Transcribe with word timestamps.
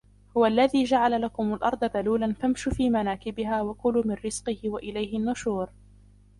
هُوَ 0.37 0.45
الَّذِي 0.45 0.83
جَعَلَ 0.83 1.21
لَكُمُ 1.21 1.53
الْأَرْضَ 1.53 1.83
ذَلُولًا 1.83 2.33
فَامْشُوا 2.33 2.73
فِي 2.73 2.89
مَنَاكِبِهَا 2.89 3.61
وَكُلُوا 3.61 4.03
مِنْ 4.05 4.13
رِزْقِهِ 4.25 4.59
وَإِلَيْهِ 4.65 5.17
النُّشُورُ 5.17 5.69